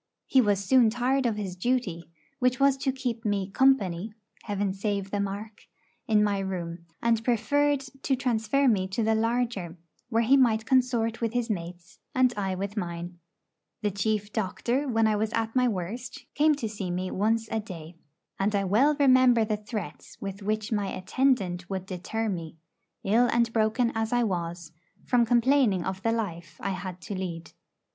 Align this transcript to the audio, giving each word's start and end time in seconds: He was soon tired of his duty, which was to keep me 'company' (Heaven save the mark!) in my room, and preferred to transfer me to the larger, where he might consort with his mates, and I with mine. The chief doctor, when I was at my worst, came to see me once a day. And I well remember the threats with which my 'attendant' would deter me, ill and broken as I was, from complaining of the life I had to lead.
He 0.25 0.41
was 0.41 0.65
soon 0.65 0.89
tired 0.89 1.27
of 1.27 1.35
his 1.35 1.55
duty, 1.55 2.09
which 2.39 2.59
was 2.59 2.75
to 2.77 2.91
keep 2.91 3.23
me 3.23 3.51
'company' 3.51 4.15
(Heaven 4.45 4.73
save 4.73 5.11
the 5.11 5.19
mark!) 5.19 5.67
in 6.07 6.23
my 6.23 6.39
room, 6.39 6.87
and 7.03 7.23
preferred 7.23 7.81
to 8.01 8.15
transfer 8.15 8.67
me 8.67 8.87
to 8.87 9.03
the 9.03 9.13
larger, 9.13 9.77
where 10.09 10.23
he 10.23 10.35
might 10.37 10.65
consort 10.65 11.21
with 11.21 11.33
his 11.33 11.51
mates, 11.51 11.99
and 12.15 12.33
I 12.35 12.55
with 12.55 12.75
mine. 12.75 13.19
The 13.83 13.91
chief 13.91 14.33
doctor, 14.33 14.87
when 14.87 15.05
I 15.05 15.15
was 15.15 15.31
at 15.33 15.55
my 15.55 15.67
worst, 15.67 16.25
came 16.33 16.55
to 16.55 16.67
see 16.67 16.89
me 16.89 17.11
once 17.11 17.47
a 17.51 17.59
day. 17.59 17.93
And 18.39 18.55
I 18.55 18.63
well 18.63 18.95
remember 18.99 19.45
the 19.45 19.55
threats 19.55 20.17
with 20.19 20.41
which 20.41 20.71
my 20.71 20.87
'attendant' 20.87 21.69
would 21.69 21.85
deter 21.85 22.27
me, 22.27 22.57
ill 23.03 23.27
and 23.31 23.53
broken 23.53 23.91
as 23.93 24.11
I 24.11 24.23
was, 24.23 24.71
from 25.05 25.27
complaining 25.27 25.85
of 25.85 26.01
the 26.01 26.11
life 26.11 26.57
I 26.59 26.71
had 26.71 27.01
to 27.01 27.13
lead. 27.13 27.51